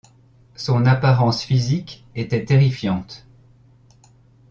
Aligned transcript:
Son 0.55 0.87
apparence 0.87 1.43
physique 1.43 2.07
était 2.15 2.43
terrifiante. 2.43 3.27